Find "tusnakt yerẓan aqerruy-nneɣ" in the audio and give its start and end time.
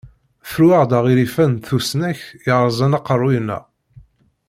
1.65-3.63